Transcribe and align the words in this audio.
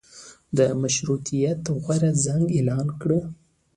د 0.57 0.59
مشروطیت 0.81 1.61
غورځنګ 1.83 2.45
اعلان 2.57 2.87
کړ. 3.01 3.09